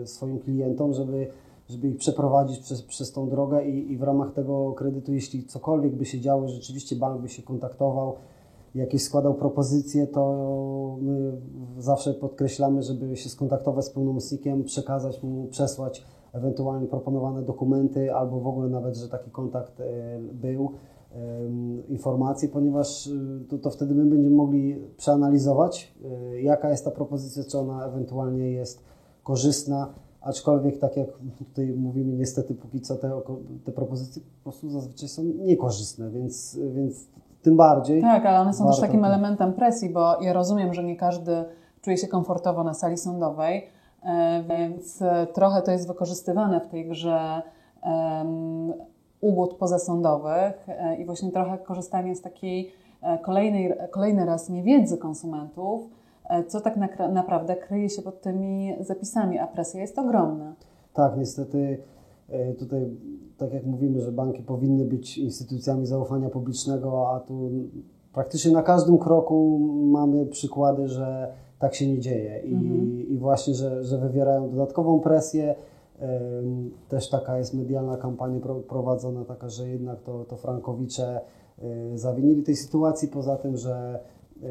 e, 0.04 0.08
swoim 0.08 0.40
klientom, 0.40 0.94
żeby, 0.94 1.28
żeby 1.70 1.88
ich 1.88 1.98
przeprowadzić 1.98 2.60
przez, 2.60 2.82
przez 2.82 3.12
tą 3.12 3.30
drogę 3.30 3.66
i, 3.66 3.92
i 3.92 3.98
w 3.98 4.04
ramach 4.04 4.34
tego 4.34 4.74
kredytu, 4.74 5.14
jeśli 5.14 5.44
cokolwiek 5.44 5.96
by 5.96 6.06
się 6.06 6.20
działo, 6.20 6.48
rzeczywiście 6.48 6.96
bank 6.96 7.22
by 7.22 7.30
się 7.30 7.44
kontaktował, 7.44 8.16
jakieś 8.76 9.04
składał 9.04 9.34
propozycje, 9.34 10.08
to 10.08 10.98
my 11.02 11.32
zawsze 11.78 12.14
podkreślamy, 12.14 12.84
żeby 12.84 13.16
się 13.16 13.30
skontaktować 13.30 13.86
z 13.86 13.90
pełnomocnikiem, 13.90 14.64
przekazać 14.64 15.24
mu, 15.24 15.48
przesłać 15.48 16.04
ewentualnie 16.34 16.88
proponowane 16.88 17.42
dokumenty, 17.42 18.14
albo 18.14 18.40
w 18.40 18.48
ogóle 18.48 18.70
nawet, 18.70 18.96
że 18.96 19.10
taki 19.10 19.32
kontakt 19.32 19.80
e, 19.80 19.84
był, 20.34 20.70
em, 21.12 21.88
informacje, 21.88 22.50
ponieważ 22.50 23.08
y, 23.08 23.46
to, 23.50 23.58
to 23.58 23.70
wtedy 23.70 23.96
my 23.96 24.06
będziemy 24.06 24.36
mogli 24.36 24.76
przeanalizować, 24.98 25.96
jaka 26.42 26.70
jest 26.70 26.86
ta 26.86 26.92
propozycja, 26.92 27.44
czy 27.44 27.60
ona 27.60 27.86
ewentualnie 27.86 28.52
jest 28.52 28.84
korzystna, 29.24 29.94
aczkolwiek 30.22 30.80
tak 30.80 30.98
jak 30.98 31.08
tutaj 31.38 31.74
mówimy, 31.74 32.14
niestety 32.14 32.56
póki 32.56 32.82
co 32.82 32.96
te, 32.96 33.22
te 33.64 33.72
propozycje 33.72 34.22
po 34.22 34.44
prostu 34.44 34.70
zazwyczaj 34.70 35.10
są 35.10 35.24
niekorzystne, 35.24 36.12
więc, 36.12 36.60
więc 36.76 37.08
tym 37.46 37.58
bardziej. 37.58 38.02
Tak, 38.02 38.26
ale 38.26 38.40
one 38.40 38.54
są 38.54 38.68
też 38.68 38.80
takim 38.80 39.06
elementem 39.06 39.54
presji, 39.54 39.90
bo 39.90 40.22
ja 40.22 40.34
rozumiem, 40.34 40.74
że 40.74 40.84
nie 40.84 40.96
każdy 40.96 41.46
czuje 41.82 41.98
się 41.98 42.08
komfortowo 42.08 42.64
na 42.64 42.74
sali 42.74 42.98
sądowej, 42.98 43.68
e, 44.04 44.44
więc 44.50 45.04
trochę 45.34 45.62
to 45.62 45.72
jest 45.72 45.88
wykorzystywane 45.88 46.60
w 46.60 46.68
tej 46.68 46.88
grze 46.90 47.42
em, 47.82 48.74
ugód 49.22 49.54
pozasądowych 49.54 50.70
e, 50.70 50.96
i 50.96 51.06
właśnie 51.06 51.32
trochę 51.32 51.58
korzystanie 51.58 52.16
z 52.16 52.22
takiej 52.22 52.72
e, 53.02 53.18
kolejnej, 53.18 53.74
kolejny 53.92 54.26
raz 54.26 54.50
niewiedzy 54.50 54.98
konsumentów, 54.98 55.82
co 56.48 56.62
tak 56.62 56.78
nakra- 56.78 57.12
naprawdę 57.12 57.56
kryje 57.56 57.90
się 57.90 58.02
pod 58.02 58.22
tymi 58.22 58.76
zapisami, 58.80 59.40
a 59.40 59.48
presja 59.48 59.82
jest 59.82 60.00
ogromna. 60.00 60.54
Tak, 60.94 61.18
niestety 61.18 61.78
tutaj, 62.60 62.88
tak 63.38 63.54
jak 63.54 63.66
mówimy, 63.66 64.02
że 64.02 64.12
banki 64.12 64.44
powinny 64.44 64.86
być 64.86 65.18
instytucjami 65.18 65.86
zaufania 65.86 66.30
publicznego, 66.30 67.10
a 67.10 67.20
tu 67.20 67.50
praktycznie 68.14 68.52
na 68.52 68.64
każdym 68.64 68.98
kroku 68.98 69.60
mamy 69.92 70.26
przykłady, 70.26 70.88
że 70.88 71.34
tak 71.60 71.76
się 71.76 71.88
nie 71.88 72.00
dzieje. 72.00 72.42
I, 72.46 72.54
i 73.14 73.18
właśnie, 73.18 73.54
że, 73.54 73.84
że 73.84 73.98
wywierają 73.98 74.50
dodatkową 74.50 75.00
presję. 75.00 75.56
Em, 76.00 76.72
Też 76.90 77.10
taka 77.10 77.38
jest 77.38 77.54
medialna 77.54 77.98
kampania 77.98 78.40
pro- 78.40 78.60
prowadzona, 78.60 79.26
taka, 79.26 79.50
że 79.50 79.70
jednak 79.70 80.02
to, 80.02 80.26
to 80.26 80.36
Frankowicze 80.38 81.22
e, 81.60 81.98
zawinili 81.98 82.44
tej 82.44 82.56
sytuacji, 82.56 83.08
poza 83.08 83.36
tym, 83.36 83.58
że 83.58 84.00
e, 84.44 84.48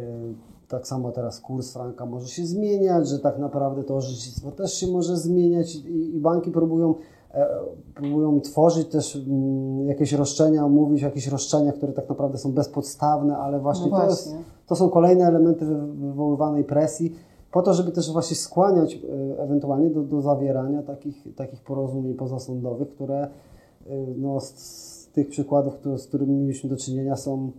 tak 0.68 0.86
samo 0.86 1.12
teraz 1.12 1.40
kurs 1.40 1.72
franka 1.72 2.06
może 2.06 2.28
się 2.28 2.46
zmieniać, 2.46 3.08
że 3.08 3.18
tak 3.18 3.38
naprawdę 3.38 3.84
to 3.84 3.96
orzecznictwo 3.96 4.50
też 4.52 4.74
się 4.74 4.86
może 4.86 5.16
zmieniać 5.16 5.74
i, 5.76 6.16
i 6.16 6.20
banki 6.20 6.50
próbują, 6.50 6.94
e, 6.94 6.98
próbują 7.94 8.40
tworzyć 8.40 8.88
też 8.88 9.16
mm, 9.16 9.88
jakieś 9.88 10.12
roszczenia, 10.12 10.68
mówić 10.68 11.02
o 11.02 11.06
jakichś 11.06 11.26
roszczeniach, 11.28 11.74
które 11.74 11.92
tak 11.92 12.08
naprawdę 12.08 12.38
są 12.38 12.52
bezpodstawne, 12.52 13.36
ale 13.36 13.60
właśnie, 13.60 13.90
No 13.90 13.96
to, 14.00 14.04
jest, 14.06 14.28
właśnie. 14.28 14.44
to 14.66 14.76
są 14.76 14.88
kolejne 14.88 15.24
elementy 15.26 15.64
wy- 15.66 15.92
wywoływanej 15.92 16.64
presji, 16.64 17.14
po 17.52 17.62
to, 17.62 17.74
żeby 17.74 17.92
też 17.92 18.12
właśnie 18.12 18.36
skłaniać 18.36 18.94
e, 18.94 18.98
ewentualnie 19.42 19.90
do, 19.90 20.02
do 20.02 20.20
zawierania 20.22 20.82
takich, 20.82 21.34
takich 21.36 21.62
porozumień 21.62 22.14
pozasądowych, 22.14 22.88
które 22.88 23.22
e, 23.22 23.28
no, 24.16 24.40
z, 24.40 24.44
z 24.58 25.08
tych 25.12 25.28
przykładów, 25.28 25.74
które, 25.74 25.98
z 25.98 26.06
którymi 26.06 26.34
mieliśmy 26.36 26.70
do 26.70 26.76
czynienia, 26.76 27.16
są 27.16 27.50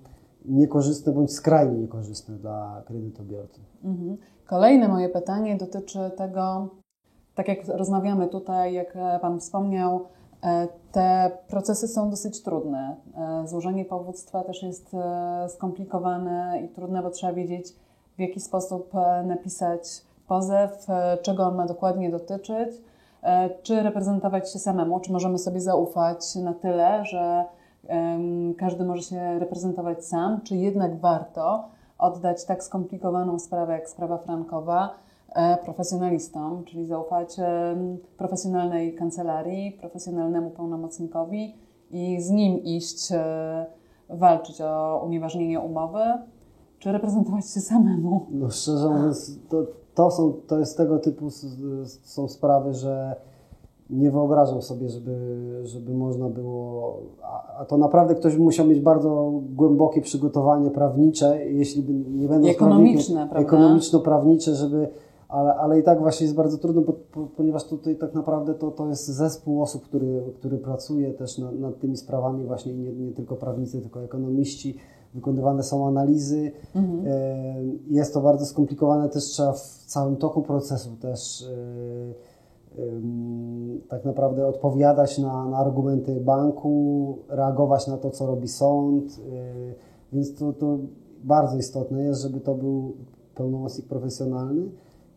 niekorzystne 0.46 1.14
bądź 1.14 1.32
skrajnie 1.34 1.78
niekorzystne 1.80 2.36
dla 2.36 2.84
kredytobiorcy. 2.86 3.62
Mhm. 3.84 4.18
Kolejne 4.48 4.88
moje 4.88 5.10
pytanie 5.10 5.58
dotyczy 5.58 6.00
tego, 6.18 6.70
tak 7.36 7.48
jak 7.48 7.68
rozmawiamy 7.68 8.28
tutaj, 8.28 8.74
jak 8.74 8.96
e, 8.96 9.20
Pan 9.20 9.40
wspomniał, 9.40 10.06
e, 10.44 10.68
te 10.92 11.32
procesy 11.48 11.88
są 11.88 12.10
dosyć 12.10 12.44
trudne. 12.44 12.96
E, 13.18 13.48
Złożenie 13.48 13.86
powództwa 13.86 14.44
też 14.44 14.64
jest 14.64 14.92
skomplikowane 15.48 16.62
i 16.66 16.68
trudne, 16.68 17.02
bo 17.02 17.10
trzeba 17.10 17.34
wiedzieć, 17.34 17.68
w 18.18 18.20
jaki 18.20 18.40
sposób 18.40 18.92
napisać 19.26 19.82
pozew, 20.28 20.88
czego 21.22 21.44
on 21.44 21.56
ma 21.56 21.66
dokładnie 21.66 22.10
dotyczyć, 22.10 22.70
czy 23.64 23.84
reprezentować 23.84 24.54
się 24.54 24.60
samemu, 24.60 25.00
czy 25.00 25.12
możemy 25.12 25.38
sobie 25.38 25.62
zaufać 25.62 26.36
na 26.36 26.54
tyle, 26.54 27.06
że 27.06 27.46
każdy 28.58 28.86
może 28.86 29.02
się 29.02 29.40
reprezentować 29.40 30.06
sam, 30.06 30.42
czy 30.42 30.56
jednak 30.56 31.00
warto 31.00 31.64
oddać 31.98 32.46
tak 32.46 32.64
skomplikowaną 32.64 33.40
sprawę 33.40 33.74
jak 33.74 33.90
sprawa 33.90 34.18
frankowa 34.18 34.96
profesjonalistom, 35.66 36.64
czyli 36.64 36.86
zaufać 36.86 37.40
em, 37.40 37.98
profesjonalnej 38.18 38.96
kancelarii, 38.96 39.72
profesjonalnemu 39.72 40.50
pełnomocnikowi 40.50 41.56
i 41.92 42.22
z 42.22 42.30
nim 42.30 42.64
iść 42.64 43.12
e, 43.12 43.66
walczyć 44.10 44.62
o 44.62 45.04
unieważnienie 45.06 45.60
umowy, 45.60 46.04
czy 46.80 46.92
reprezentować 46.92 47.46
się 47.50 47.60
samemu. 47.60 48.26
No 48.32 48.50
szczerze 48.50 48.90
mówiąc, 48.90 49.40
to, 49.50 49.66
to, 49.96 50.12
są, 50.12 50.34
to 50.48 50.60
jest 50.60 50.78
tego 50.78 51.00
typu 51.00 51.30
są 52.04 52.28
sprawy, 52.28 52.74
że 52.74 53.16
nie 53.90 54.12
wyobrażam 54.12 54.62
sobie, 54.62 54.90
żeby, 54.90 55.16
żeby 55.64 55.94
można 55.94 56.30
było, 56.30 56.98
a, 57.24 57.58
a 57.58 57.66
to 57.66 57.78
naprawdę 57.78 58.16
ktoś 58.16 58.36
by 58.36 58.44
musiał 58.44 58.68
mieć 58.68 58.80
bardzo 58.80 59.32
głębokie 59.56 60.02
przygotowanie 60.02 60.72
prawnicze, 60.72 61.46
jeśli 61.46 61.84
by 61.84 61.94
nie 61.94 62.28
będą 62.28 62.48
ekonomiczne, 62.48 63.16
prawda? 63.16 63.40
ekonomiczno-prawnicze, 63.40 64.56
żeby, 64.56 64.88
ale, 65.30 65.56
ale 65.56 65.80
i 65.80 65.84
tak 65.84 66.00
właśnie 66.00 66.24
jest 66.24 66.36
bardzo 66.36 66.58
trudno, 66.58 66.82
bo, 66.82 66.94
po, 66.94 67.28
ponieważ 67.28 67.64
tutaj 67.64 67.96
tak 67.96 68.14
naprawdę 68.14 68.54
to, 68.54 68.72
to 68.72 68.88
jest 68.88 69.08
zespół 69.08 69.62
osób, 69.62 69.84
który, 69.84 70.24
który 70.40 70.58
pracuje 70.58 71.14
też 71.14 71.38
nad, 71.38 71.60
nad 71.60 71.80
tymi 71.80 71.98
sprawami, 71.98 72.46
właśnie 72.46 72.74
nie, 72.74 72.94
nie 72.94 73.12
tylko 73.12 73.36
prawnicy, 73.36 73.82
tylko 73.82 74.04
ekonomiści, 74.04 74.78
wykonywane 75.14 75.64
są 75.64 75.88
analizy. 75.88 76.52
Mhm. 76.76 77.08
E, 77.08 77.56
Jest 77.88 78.14
to 78.14 78.22
bardzo 78.22 78.46
skomplikowane, 78.46 79.10
też 79.10 79.24
trzeba 79.24 79.54
w 79.54 79.84
całym 79.86 80.16
toku 80.16 80.42
procesu 80.42 80.96
też 80.96 81.42
e, 81.42 82.36
tak 83.90 84.06
naprawdę 84.06 84.48
odpowiadać 84.48 85.18
na, 85.18 85.46
na 85.46 85.58
argumenty 85.58 86.22
banku, 86.22 87.18
reagować 87.30 87.88
na 87.88 87.98
to, 87.98 88.10
co 88.10 88.28
robi 88.28 88.48
sąd, 88.48 89.20
e, 89.32 89.74
więc 90.14 90.36
to, 90.36 90.54
to 90.54 90.78
bardzo 91.24 91.58
istotne 91.58 92.04
jest, 92.04 92.22
żeby 92.22 92.40
to 92.40 92.56
był 92.56 92.94
pełnomocnik 93.36 93.88
profesjonalny 93.88 94.70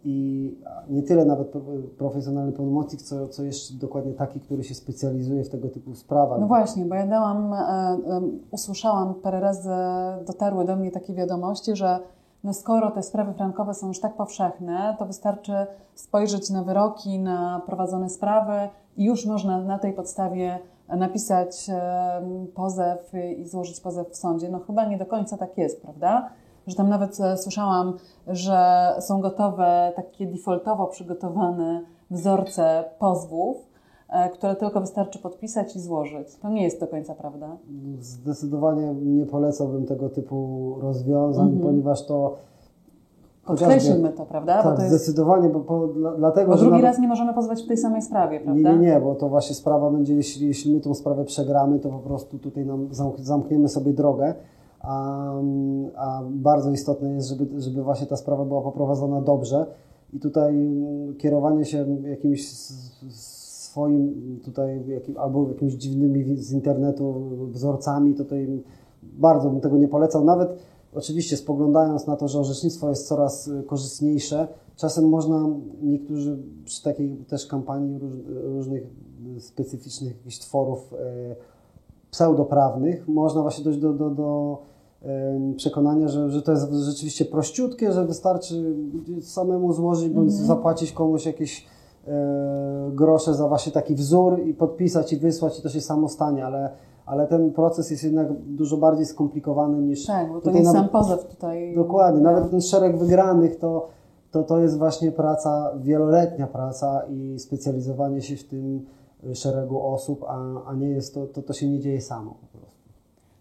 i 0.08 0.54
nie 0.90 1.02
tyle 1.02 1.24
nawet 1.24 1.48
pro- 1.48 1.62
profesjonalny 1.98 2.52
pełnomocnik, 2.52 3.02
co, 3.02 3.28
co 3.28 3.42
jeszcze 3.42 3.74
dokładnie 3.74 4.12
taki, 4.12 4.40
który 4.40 4.64
się 4.64 4.74
specjalizuje 4.74 5.44
w 5.44 5.48
tego 5.48 5.68
typu 5.68 5.94
sprawach. 5.94 6.40
No 6.40 6.46
właśnie, 6.46 6.84
bo 6.84 6.94
ja 6.94 7.06
dałam, 7.06 7.54
e, 7.54 7.96
usłyszałam 8.50 9.14
parę 9.14 9.40
razy, 9.40 9.70
dotarły 10.26 10.64
do 10.64 10.76
mnie 10.76 10.90
takie 10.90 11.14
wiadomości, 11.14 11.76
że 11.76 11.98
no 12.44 12.52
skoro 12.52 12.90
te 12.90 13.02
sprawy 13.02 13.32
frankowe 13.32 13.74
są 13.74 13.88
już 13.88 14.00
tak 14.00 14.16
powszechne, 14.16 14.96
to 14.98 15.06
wystarczy 15.06 15.52
spojrzeć 15.94 16.50
na 16.50 16.62
wyroki, 16.62 17.18
na 17.18 17.62
prowadzone 17.66 18.10
sprawy 18.10 18.68
i 18.96 19.04
już 19.04 19.26
można 19.26 19.60
na 19.60 19.78
tej 19.78 19.92
podstawie 19.92 20.58
napisać 20.88 21.66
pozew 22.54 23.12
i 23.38 23.44
złożyć 23.44 23.80
pozew 23.80 24.08
w 24.10 24.16
sądzie. 24.16 24.48
No 24.48 24.58
chyba 24.58 24.84
nie 24.84 24.98
do 24.98 25.06
końca 25.06 25.36
tak 25.36 25.58
jest, 25.58 25.82
prawda? 25.82 26.30
Że 26.68 26.74
tam 26.76 26.88
nawet 26.88 27.20
e, 27.20 27.36
słyszałam, 27.36 27.92
że 28.26 28.88
są 29.00 29.20
gotowe 29.20 29.92
takie 29.96 30.26
defaultowo 30.26 30.86
przygotowane 30.86 31.80
wzorce 32.10 32.84
pozwów, 32.98 33.56
e, 34.08 34.30
które 34.30 34.56
tylko 34.56 34.80
wystarczy 34.80 35.18
podpisać 35.18 35.76
i 35.76 35.80
złożyć. 35.80 36.36
To 36.36 36.48
nie 36.48 36.62
jest 36.62 36.80
do 36.80 36.86
końca 36.86 37.14
prawda. 37.14 37.56
Zdecydowanie 38.00 38.94
nie 38.94 39.26
polecałbym 39.26 39.86
tego 39.86 40.08
typu 40.08 40.74
rozwiązań, 40.80 41.58
ponieważ 41.62 42.06
to 42.06 42.34
Podkreślmy 43.46 44.08
to, 44.08 44.26
prawda? 44.26 44.62
tak, 44.62 44.76
bo 44.76 44.82
jest, 44.82 44.94
zdecydowanie, 44.94 45.48
bo, 45.48 45.60
bo, 45.60 45.86
dla- 45.88 46.16
dlatego, 46.16 46.50
bo 46.50 46.56
drugi 46.56 46.70
nawet- 46.70 46.84
raz 46.86 46.98
nie 46.98 47.08
możemy 47.08 47.34
pozwać 47.34 47.62
w 47.62 47.68
tej 47.68 47.76
samej 47.76 48.02
sprawie, 48.02 48.38
nie, 48.38 48.44
prawda? 48.44 48.72
nie, 48.72 48.78
nie, 48.78 49.00
bo 49.00 49.14
to 49.14 49.28
właśnie 49.28 49.54
sprawa 49.56 49.90
będzie, 49.90 50.14
jeśli, 50.14 50.46
jeśli 50.48 50.74
my 50.74 50.80
tą 50.80 50.94
sprawę 50.94 51.24
przegramy, 51.24 51.78
to 51.78 51.88
po 51.88 51.98
prostu 51.98 52.38
tutaj 52.38 52.66
nam 52.66 52.88
zamk- 52.88 53.18
zamkniemy 53.20 53.68
sobie 53.68 53.92
drogę, 53.92 54.34
a, 54.80 55.32
a 55.96 56.22
bardzo 56.30 56.70
istotne 56.70 57.12
jest, 57.12 57.28
żeby, 57.28 57.60
żeby 57.60 57.82
właśnie 57.82 58.06
ta 58.06 58.16
sprawa 58.16 58.44
była 58.44 58.62
poprowadzona 58.62 59.20
dobrze 59.20 59.66
i 60.12 60.20
tutaj 60.20 60.54
mm, 60.66 61.16
kierowanie 61.16 61.64
się 61.64 61.86
s- 62.40 62.98
swoim 63.68 64.14
tutaj 64.44 64.84
jakim, 64.88 65.18
albo 65.18 65.48
jakimiś 65.48 65.74
dziwnymi 65.74 66.36
z 66.36 66.52
internetu 66.52 67.30
wzorcami, 67.52 68.14
to 68.14 68.24
tutaj 68.24 68.62
bardzo 69.02 69.50
bym 69.50 69.60
tego 69.60 69.78
nie 69.78 69.88
polecał. 69.88 70.24
Nawet 70.24 70.48
oczywiście 70.94 71.36
spoglądając 71.36 72.06
na 72.06 72.16
to, 72.16 72.28
że 72.28 72.38
orzecznictwo 72.40 72.88
jest 72.88 73.08
coraz 73.08 73.50
korzystniejsze, 73.66 74.48
czasem 74.76 75.08
można 75.08 75.48
niektórzy 75.82 76.38
przy 76.64 76.82
takiej 76.82 77.16
też 77.16 77.46
kampanii 77.46 77.98
róż, 77.98 78.12
różnych 78.42 78.82
specyficznych 79.38 80.16
jakichś 80.16 80.38
tworów 80.38 80.92
y, 80.92 80.96
pseudoprawnych, 82.10 83.08
można 83.08 83.42
właśnie 83.42 83.64
dojść 83.64 83.80
do, 83.80 83.92
do, 83.92 84.10
do 84.10 84.58
przekonania, 85.56 86.08
że, 86.08 86.30
że 86.30 86.42
to 86.42 86.52
jest 86.52 86.72
rzeczywiście 86.72 87.24
prościutkie, 87.24 87.92
że 87.92 88.06
wystarczy 88.06 88.74
samemu 89.20 89.72
złożyć 89.72 90.08
bądź 90.08 90.32
zapłacić 90.32 90.92
komuś 90.92 91.26
jakieś 91.26 91.66
e, 92.06 92.90
grosze 92.92 93.34
za 93.34 93.48
właśnie 93.48 93.72
taki 93.72 93.94
wzór 93.94 94.40
i 94.46 94.54
podpisać 94.54 95.12
i 95.12 95.16
wysłać 95.16 95.58
i 95.58 95.62
to 95.62 95.68
się 95.68 95.80
samo 95.80 96.08
stanie, 96.08 96.46
ale, 96.46 96.70
ale 97.06 97.26
ten 97.26 97.52
proces 97.52 97.90
jest 97.90 98.04
jednak 98.04 98.32
dużo 98.46 98.76
bardziej 98.76 99.06
skomplikowany 99.06 99.82
niż... 99.82 100.06
Tak, 100.06 100.32
bo 100.32 100.40
to 100.40 100.50
nie 100.50 100.66
sam 100.66 100.88
pozew 100.88 101.24
tutaj. 101.24 101.74
Dokładnie, 101.74 102.20
nawet 102.20 102.50
ten 102.50 102.60
szereg 102.60 102.98
wygranych 102.98 103.58
to, 103.58 103.88
to, 104.30 104.42
to 104.42 104.58
jest 104.58 104.78
właśnie 104.78 105.12
praca, 105.12 105.72
wieloletnia 105.76 106.46
praca 106.46 107.02
i 107.10 107.38
specjalizowanie 107.38 108.22
się 108.22 108.36
w 108.36 108.44
tym 108.44 108.86
szeregu 109.34 109.82
osób, 109.86 110.24
a, 110.28 110.38
a 110.70 110.74
nie 110.74 110.88
jest 110.88 111.14
to, 111.14 111.26
to, 111.26 111.42
to 111.42 111.52
się 111.52 111.68
nie 111.68 111.80
dzieje 111.80 112.00
samo 112.00 112.30
po 112.52 112.58
prostu. 112.58 112.78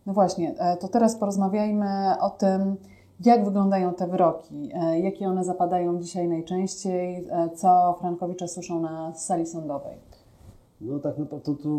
No 0.06 0.14
właśnie, 0.14 0.56
e, 0.60 0.78
to 0.78 0.88
teraz 0.88 1.16
porozmawiajmy 1.16 1.88
o 2.22 2.30
tym, 2.30 2.76
jak 3.26 3.46
wyglądają 3.46 3.94
te 3.94 4.08
wyroki, 4.08 4.70
e, 4.74 5.00
jakie 5.00 5.28
one 5.28 5.44
zapadają 5.44 6.00
dzisiaj 6.02 6.28
najczęściej, 6.28 7.28
e, 7.32 7.50
co 7.56 7.96
Frankowicze 8.00 8.48
słyszą 8.48 8.82
na 8.82 9.14
sali 9.16 9.46
sądowej. 9.46 9.98
No 10.82 11.00
tak, 11.00 11.18
no 11.18 11.26
to, 11.26 11.40
to, 11.40 11.54
to 11.54 11.70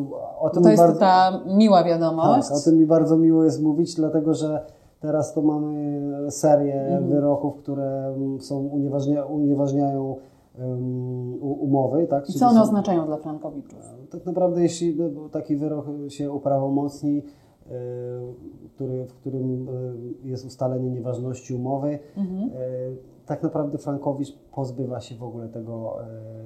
o 0.40 0.50
tym 0.50 0.62
To 0.62 0.68
jest 0.70 0.82
bardzo, 0.82 1.00
ta 1.00 1.40
miła 1.46 1.84
wiadomość. 1.84 2.48
tak, 2.48 2.56
o 2.56 2.60
tym 2.60 2.78
mi 2.78 2.86
bardzo 2.86 3.16
miło 3.16 3.44
jest 3.44 3.62
mówić, 3.62 3.94
dlatego 3.94 4.34
że 4.34 4.66
teraz 5.00 5.34
to 5.34 5.42
mamy 5.42 6.02
serię 6.30 6.80
Mhm. 6.82 7.08
wyroków, 7.08 7.56
które 7.56 8.12
mm, 8.16 8.40
są 8.40 8.58
unieważnia, 8.58 9.24
unieważniają 9.24 10.16
umowy. 11.40 12.06
Tak? 12.06 12.30
I 12.30 12.32
co 12.32 12.46
one 12.46 12.54
są- 12.56 12.62
oznaczają 12.62 13.06
dla 13.06 13.16
Frankowiczów? 13.16 13.78
Tak 14.10 14.26
naprawdę, 14.26 14.62
jeśli 14.62 14.96
no, 14.96 15.28
taki 15.28 15.56
wyrok 15.56 15.86
się 16.08 16.32
uprawomocni, 16.32 17.22
e, 17.66 17.70
który, 18.74 19.06
w 19.06 19.14
którym 19.14 19.68
e, 20.24 20.28
jest 20.28 20.46
ustalenie 20.46 20.90
nieważności 20.90 21.54
umowy, 21.54 21.98
Mhm. 22.16 22.50
e, 22.50 22.54
tak 23.26 23.42
naprawdę 23.42 23.78
Frankowicz 23.78 24.32
pozbywa 24.54 25.00
się 25.00 25.14
w 25.16 25.22
ogóle 25.22 25.48
tego, 25.48 25.96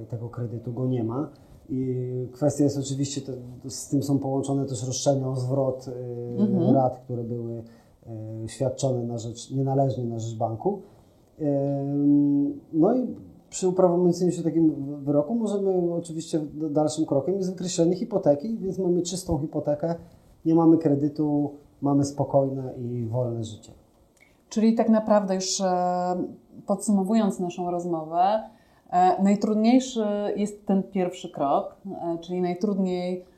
e, 0.03 0.07
tego 0.07 0.29
kredytu, 0.29 0.73
go 0.73 0.87
nie 0.87 1.05
ma. 1.05 1.29
I 1.69 1.97
kwestia 2.33 2.65
jest 2.65 2.79
oczywiście, 2.79 3.21
to, 3.21 3.33
z 3.71 3.89
tym 3.89 4.03
są 4.03 4.19
połączone 4.19 4.67
też 4.67 4.87
roszczenia 4.87 5.29
o 5.29 5.37
zwrot 5.37 5.87
e, 5.89 5.93
Mhm. 6.43 6.75
rat, 6.75 6.99
które 6.99 7.25
były 7.25 7.63
e, 8.07 8.49
świadczone 8.49 9.05
na 9.05 9.19
rzecz, 9.19 9.51
nienależnie 9.51 10.05
na 10.05 10.19
rzecz 10.19 10.39
banku. 10.39 10.83
No 12.73 12.95
i 12.97 13.07
przy 13.53 13.69
uprawomocnieniu 13.69 14.33
się 14.33 14.43
takim 14.43 14.75
wyroku 15.05 15.35
możemy 15.35 15.95
oczywiście 15.95 16.41
dalszym 16.71 17.07
krokiem 17.07 17.35
jest 17.35 17.51
wykreślenie 17.51 17.97
hipoteki, 17.97 18.59
więc 18.59 18.79
mamy 18.79 19.03
czystą 19.03 19.39
hipotekę, 19.39 19.95
nie 20.45 20.55
mamy 20.55 20.79
kredytu, 20.79 21.55
mamy 21.83 22.05
spokojne 22.05 22.75
i 22.79 23.07
wolne 23.07 23.45
życie. 23.45 23.73
Czyli 24.49 24.75
tak 24.75 24.89
naprawdę 24.89 25.35
już 25.35 25.61
e, 25.61 25.67
podsumowując 26.67 27.41
naszą 27.41 27.71
rozmowę, 27.71 28.43
e, 28.91 29.23
najtrudniejszy 29.23 30.05
jest 30.37 30.67
ten 30.67 30.83
pierwszy 30.83 31.31
krok, 31.31 31.77
e, 31.87 32.19
czyli 32.19 32.41
najtrudniej 32.41 33.33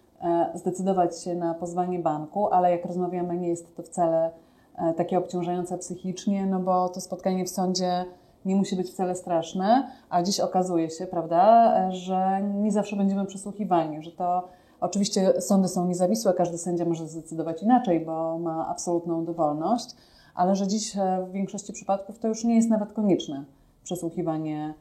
zdecydować 0.54 1.22
się 1.22 1.34
na 1.34 1.54
pozwanie 1.54 1.98
banku, 1.98 2.48
ale 2.48 2.70
jak 2.70 2.86
rozmawiamy, 2.86 3.36
nie 3.36 3.48
jest 3.48 3.76
to 3.76 3.82
wcale 3.82 4.30
takie 4.96 5.18
obciążające 5.18 5.78
psychicznie, 5.78 6.46
no 6.46 6.60
bo 6.60 6.88
to 6.88 7.00
spotkanie 7.00 7.44
w 7.44 7.50
sądzie 7.50 8.04
nie 8.44 8.56
musi 8.56 8.76
być 8.76 8.90
wcale 8.90 9.16
straszne, 9.16 9.90
a 10.10 10.22
dziś 10.22 10.40
okazuje 10.40 10.90
się, 10.90 11.06
prawda, 11.06 11.74
że 11.90 12.42
nie 12.42 12.72
zawsze 12.72 12.96
będziemy 12.96 13.26
przesłuchiwani, 13.26 14.02
że 14.02 14.10
to 14.10 14.48
oczywiście 14.80 15.40
sądy 15.40 15.68
są 15.68 15.86
niezawisłe, 15.86 16.34
każdy 16.34 16.58
sędzia 16.58 16.84
może 16.84 17.08
zdecydować 17.08 17.62
inaczej, 17.62 18.00
bo 18.00 18.38
ma 18.38 18.68
absolutną 18.68 19.24
dowolność, 19.24 19.90
ale 20.34 20.56
że 20.56 20.68
dziś 20.68 20.96
e, 20.96 21.26
w 21.28 21.32
większości 21.32 21.72
przypadków 21.72 22.18
to 22.18 22.28
już 22.28 22.44
nie 22.44 22.56
jest 22.56 22.70
nawet 22.70 22.92
konieczne 22.92 23.44
przesłuchiwanie 23.84 24.74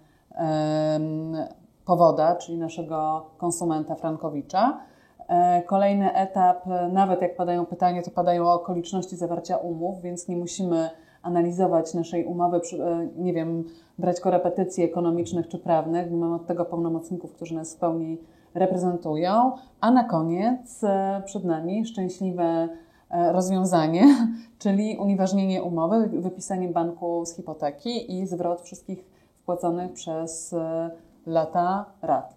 powoda, 1.86 2.36
czyli 2.36 2.58
naszego 2.58 3.26
konsumenta 3.38 3.96
Frankowicza. 3.96 4.80
E, 5.28 5.62
Kolejny 5.62 6.14
etap, 6.14 6.68
e, 6.68 6.90
nawet 6.90 7.22
jak 7.22 7.36
padają 7.36 7.66
pytania, 7.66 8.02
to 8.02 8.12
padają 8.12 8.50
okoliczności 8.50 9.16
zawarcia 9.16 9.58
umów, 9.58 10.02
więc 10.02 10.28
nie 10.28 10.38
musimy 10.38 10.90
analizować 11.24 11.94
naszej 11.94 12.26
umowy, 12.26 12.58
e, 12.58 13.08
nie 13.18 13.34
wiem, 13.34 13.64
brać 14.00 14.20
korepetycji 14.20 14.84
ekonomicznych 14.84 15.48
czy 15.48 15.60
prawnych, 15.60 16.12
mamy 16.12 16.36
od 16.36 16.48
tego 16.48 16.66
pełnomocników, 16.66 17.34
którzy 17.34 17.56
nas 17.56 17.76
w 17.76 17.80
pełni 17.80 18.18
reprezentują. 18.54 19.52
A 19.82 19.92
na 19.92 20.04
koniec 20.04 20.84
e, 20.84 21.22
przed 21.26 21.44
nami 21.44 21.86
szczęśliwe 21.86 22.70
e, 23.10 23.32
rozwiązanie, 23.32 24.04
czyli 24.60 24.98
unieważnienie 24.98 25.64
umowy, 25.64 26.10
wypisanie 26.22 26.68
banku 26.68 27.26
z 27.26 27.36
hipoteki 27.36 28.20
i 28.20 28.28
zwrot 28.28 28.62
wszystkich 28.62 29.06
wpłaconych 29.42 29.94
przez 29.94 30.56
lata 31.26 31.86
rat. 32.02 32.36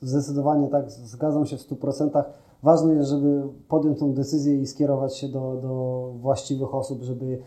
Zdecydowanie 0.00 0.68
tak, 0.68 0.90
zgadzam 0.90 1.46
się 1.46 1.56
w 1.56 1.60
100%. 1.60 2.24
Ważne 2.62 2.94
jest, 2.94 3.10
żeby 3.10 3.42
podjąć 3.68 3.98
tą 3.98 4.12
decyzję 4.12 4.60
i 4.60 4.66
skierować 4.66 5.16
się 5.16 5.28
do, 5.28 5.56
do 5.56 6.12
właściwych 6.20 6.74
osób, 6.74 7.02
żeby 7.02 7.38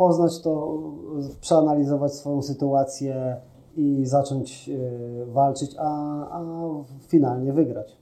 poznać 0.00 0.40
to, 0.42 0.78
przeanalizować 1.40 2.14
swoją 2.14 2.42
sytuację 2.42 3.36
i 3.76 4.06
zacząć 4.06 4.68
e, 4.68 5.26
walczyć, 5.26 5.76
a, 5.78 5.84
a 6.32 6.40
finalnie 7.08 7.52
wygrać. 7.52 7.96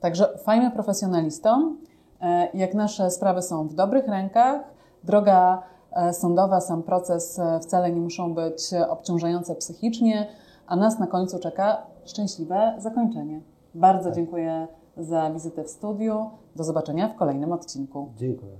Także 0.00 0.38
fajmy 0.38 0.70
profesjonalistom. 0.70 1.78
E, 2.20 2.48
Jak 2.54 2.74
nasze 2.74 3.10
sprawy 3.10 3.42
są 3.42 3.68
w 3.68 3.74
dobrych 3.74 4.08
rękach, 4.08 4.62
droga 5.04 5.62
e, 5.92 6.12
sądowa, 6.12 6.60
sam 6.60 6.82
proces 6.82 7.40
wcale 7.62 7.92
nie 7.92 8.00
muszą 8.00 8.34
być 8.34 8.70
obciążające 8.88 9.54
psychicznie, 9.54 10.26
a 10.66 10.76
nas 10.76 10.98
na 10.98 11.06
końcu 11.06 11.38
czeka 11.38 11.86
szczęśliwe 12.04 12.74
zakończenie. 12.78 13.40
Bardzo 13.74 14.10
dziękuję 14.10 14.68
za 14.96 15.30
wizytę 15.30 15.64
w 15.64 15.70
studiu. 15.70 16.30
Do 16.56 16.64
zobaczenia 16.64 17.08
w 17.08 17.16
kolejnym 17.16 17.52
odcinku. 17.52 18.08
Dziękuję. 18.16 18.52